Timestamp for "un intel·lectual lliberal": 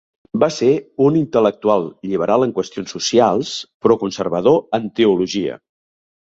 1.07-2.47